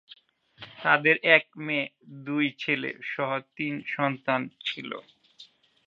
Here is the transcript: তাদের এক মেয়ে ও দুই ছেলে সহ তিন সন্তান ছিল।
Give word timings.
তাদের 0.77 1.15
এক 1.35 1.45
মেয়ে 1.65 1.85
ও 1.87 1.93
দুই 2.25 2.45
ছেলে 2.59 2.89
সহ 3.11 3.29
তিন 3.55 3.73
সন্তান 3.95 4.41
ছিল। 4.67 4.89